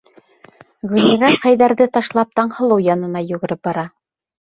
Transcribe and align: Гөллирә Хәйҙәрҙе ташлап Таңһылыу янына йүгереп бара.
Гөллирә 0.93 1.29
Хәйҙәрҙе 1.45 1.89
ташлап 1.99 2.35
Таңһылыу 2.41 2.83
янына 2.91 3.27
йүгереп 3.31 3.67
бара. 3.71 3.89